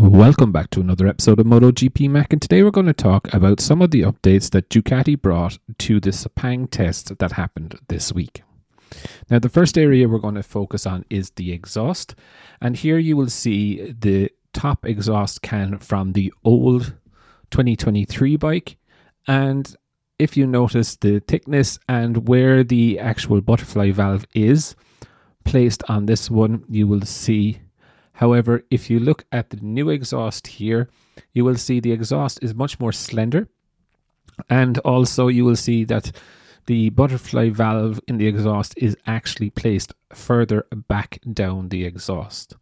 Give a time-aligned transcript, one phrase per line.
[0.00, 3.58] Welcome back to another episode of MotoGP Mac, and today we're going to talk about
[3.58, 8.42] some of the updates that Ducati brought to the Sepang test that happened this week.
[9.28, 12.14] Now, the first area we're going to focus on is the exhaust,
[12.60, 16.94] and here you will see the top exhaust can from the old
[17.50, 18.76] 2023 bike,
[19.26, 19.74] and
[20.20, 24.76] if you notice the thickness and where the actual butterfly valve is
[25.44, 27.62] placed on this one, you will see
[28.18, 30.88] However, if you look at the new exhaust here,
[31.34, 33.48] you will see the exhaust is much more slender.
[34.50, 36.10] And also, you will see that
[36.66, 42.56] the butterfly valve in the exhaust is actually placed further back down the exhaust.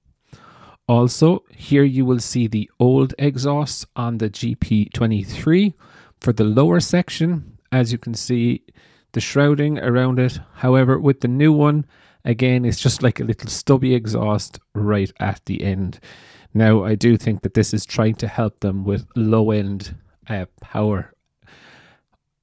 [0.89, 5.73] Also, here you will see the old exhaust on the GP23
[6.21, 7.57] for the lower section.
[7.73, 8.63] As you can see,
[9.13, 10.39] the shrouding around it.
[10.57, 11.87] However, with the new one,
[12.27, 16.01] Again, it's just like a little stubby exhaust right at the end.
[16.53, 19.95] Now, I do think that this is trying to help them with low end
[20.29, 21.13] uh, power.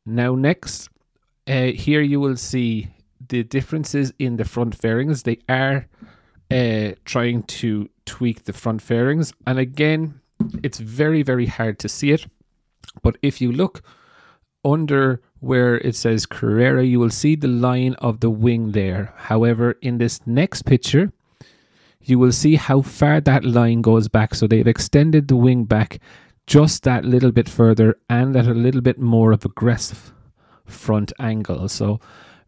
[0.05, 0.89] Now, next,
[1.47, 2.87] uh, here you will see
[3.27, 5.23] the differences in the front fairings.
[5.23, 5.87] They are
[6.49, 9.33] uh, trying to tweak the front fairings.
[9.45, 10.21] And again,
[10.63, 12.25] it's very, very hard to see it.
[13.01, 13.81] But if you look
[14.63, 19.13] under where it says Carrera, you will see the line of the wing there.
[19.17, 21.11] However, in this next picture,
[22.01, 24.35] you will see how far that line goes back.
[24.35, 25.99] So they've extended the wing back
[26.47, 30.13] just that little bit further and at a little bit more of aggressive
[30.65, 31.67] front angle.
[31.67, 31.99] So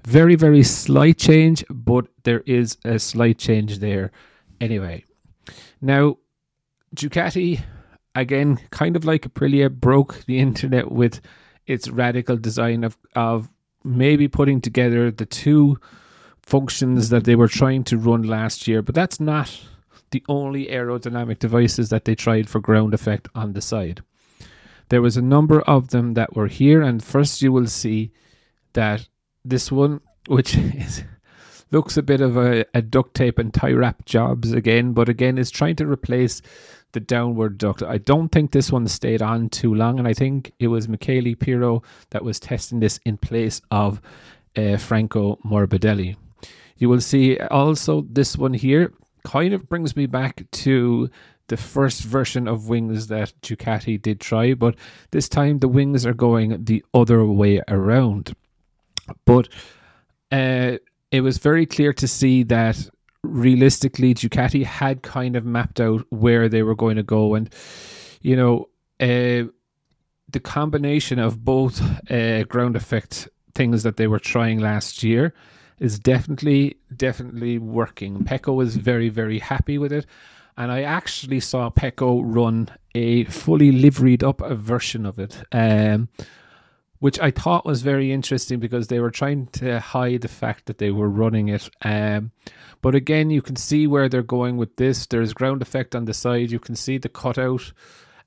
[0.05, 4.13] very, very slight change, but there is a slight change there
[4.61, 5.03] anyway.
[5.81, 6.17] Now,
[6.95, 7.61] Ducati,
[8.15, 11.19] again, kind of like Aprilia, broke the internet with
[11.67, 13.49] its radical design of of
[13.83, 15.79] maybe putting together the two
[16.41, 19.61] functions that they were trying to run last year, but that's not
[20.11, 24.01] the only aerodynamic devices that they tried for ground effect on the side.
[24.89, 28.11] There was a number of them that were here, and first you will see
[28.73, 29.07] that
[29.43, 31.03] this one, which is
[31.71, 35.37] looks a bit of a, a duct tape and tie wrap jobs again, but again
[35.37, 36.41] is trying to replace
[36.91, 37.83] the downward duct.
[37.83, 41.35] I don't think this one stayed on too long, and I think it was Michele
[41.35, 44.01] Pirro that was testing this in place of
[44.55, 46.15] uh, Franco Morbidelli.
[46.77, 48.93] You will see also this one here
[49.25, 51.09] kind of brings me back to
[51.47, 54.75] the first version of wings that Ducati did try, but
[55.11, 58.35] this time the wings are going the other way around.
[59.25, 59.49] But
[60.31, 60.77] uh,
[61.15, 62.89] it was very clear to see that
[63.23, 67.49] realistically, Ducati had kind of mapped out where they were going to go, and
[68.21, 69.49] you know, uh,
[70.29, 71.81] the combination of both
[72.11, 75.33] uh, ground effect things that they were trying last year
[75.79, 78.23] is definitely definitely working.
[78.23, 80.05] Pecco was very very happy with it,
[80.57, 85.43] and I actually saw Pecco run a fully liveried up version of it.
[85.51, 86.09] Um,
[86.99, 90.77] which I thought was very interesting because they were trying to hide the fact that
[90.77, 91.69] they were running it.
[91.81, 92.31] Um,
[92.81, 95.05] but again, you can see where they're going with this.
[95.05, 96.51] There's ground effect on the side.
[96.51, 97.73] You can see the cutout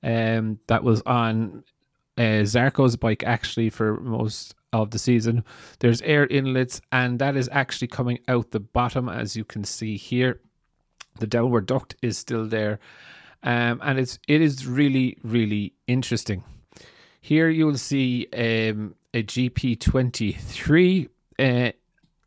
[0.03, 1.65] um, that was on
[2.17, 5.45] uh, Zarco's bike actually for most of the season.
[5.79, 9.97] There's air inlets, and that is actually coming out the bottom, as you can see
[9.97, 10.41] here.
[11.21, 12.79] The downward duct is still there,
[13.43, 16.45] um, and it's it is really really interesting.
[17.29, 21.09] Here you will see um, a GP23
[21.39, 21.73] uh,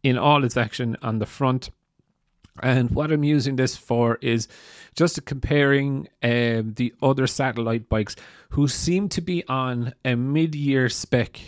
[0.04, 1.72] in all its action on the front.
[2.62, 4.48] And what I'm using this for is
[4.96, 8.16] just comparing um, the other satellite bikes
[8.52, 11.42] who seem to be on a mid year spec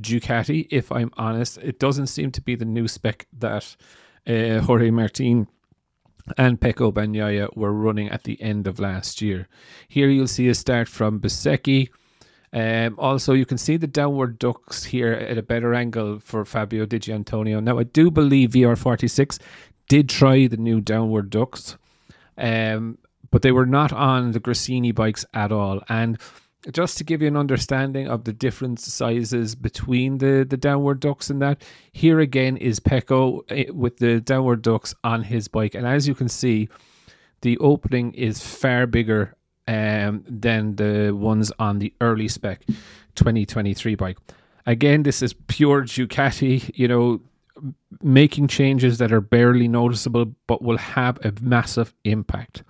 [0.00, 1.58] Ducati, if I'm honest.
[1.58, 3.76] It doesn't seem to be the new spec that
[4.26, 5.48] uh, Jorge Martin
[6.38, 9.48] and Pecco Bagnaia were running at the end of last year.
[9.86, 11.90] Here you'll see a start from Bezzecchi
[12.54, 16.86] um, also, you can see the downward ducts here at a better angle for Fabio
[16.86, 17.60] Di Giannantonio.
[17.60, 19.40] Now, I do believe VR46
[19.88, 21.76] did try the new downward ducts,
[22.38, 22.98] um,
[23.32, 25.82] but they were not on the Gresini bikes at all.
[25.88, 26.16] And
[26.72, 31.30] just to give you an understanding of the different sizes between the, the downward ducts
[31.30, 31.60] and that,
[31.92, 35.74] here again is Pecco eh, with the downward ducts on his bike.
[35.74, 36.68] And as you can see,
[37.42, 39.34] the opening is far bigger
[39.66, 42.64] um, than the ones on the early spec
[43.14, 44.18] 2023 bike.
[44.66, 47.20] Again, this is pure Ducati, you know,
[48.02, 52.62] making changes that are barely noticeable but will have a massive impact.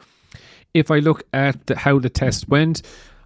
[0.75, 2.83] If I look at the, how the test went,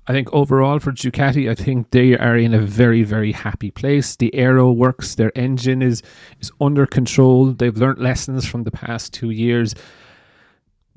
[0.07, 4.17] I think overall for Ducati, I think they are in a very, very happy place.
[4.17, 6.03] The aero works, their engine is
[6.41, 7.53] is under control.
[7.53, 9.75] They've learned lessons from the past two years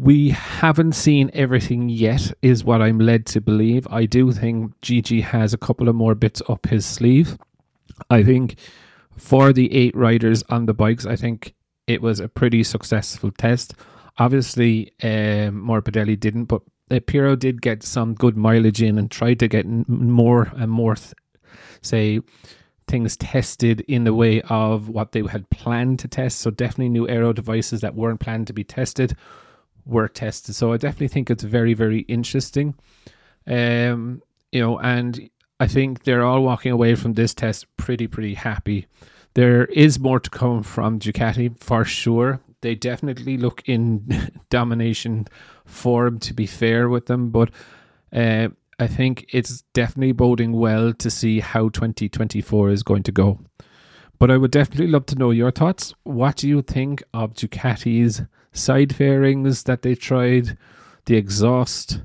[0.02, 3.88] We haven't seen everything yet, is what I'm led to believe.
[3.92, 7.38] I do think Gigi has a couple of more bits up his sleeve.
[8.10, 8.56] I think
[9.16, 11.54] for the eight riders on the bikes, I think
[11.86, 13.76] it was a pretty successful test.
[14.18, 19.38] Obviously, um, Morbidelli didn't, but uh, Pirro did get some good mileage in and tried
[19.38, 21.14] to get more and more, th-
[21.84, 22.22] say,
[22.88, 26.40] things tested in the way of what they had planned to test.
[26.40, 29.16] So definitely new aero devices that weren't planned to be tested
[29.86, 30.56] were tested.
[30.56, 32.76] So I definitely think it's very, very interesting.
[33.48, 35.30] Um, you know, and
[35.60, 38.88] I think they're all walking away from this test pretty, pretty happy.
[39.34, 42.42] There is more to come from Ducati for sure.
[42.62, 45.28] They definitely look in domination
[45.66, 47.50] form, to be fair with them, but
[48.14, 48.50] uh,
[48.80, 53.40] I think it's definitely boding well to see how 2024 is going to go.
[54.22, 55.96] But I would definitely love to know your thoughts.
[56.04, 58.22] What do you think of Ducati's
[58.52, 60.60] side fairings that they tried,
[61.06, 62.02] the exhaust,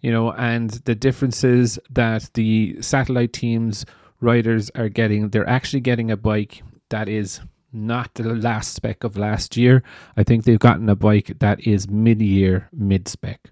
[0.00, 3.84] you know, and the differences that the satellite teams
[4.22, 5.28] riders are getting?
[5.28, 9.82] They're actually getting a bike that is not the last spec of last year.
[10.16, 13.50] I think they've gotten a bike that is mid year, mid spec.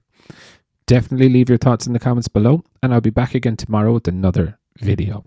[0.87, 4.09] Definitely leave your thoughts in the comments below, and I'll be back again tomorrow with
[4.09, 5.27] another video.